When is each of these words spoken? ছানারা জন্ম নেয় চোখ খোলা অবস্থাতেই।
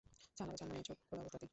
ছানারা 0.37 0.57
জন্ম 0.57 0.71
নেয় 0.71 0.83
চোখ 0.83 0.97
খোলা 1.07 1.21
অবস্থাতেই। 1.21 1.49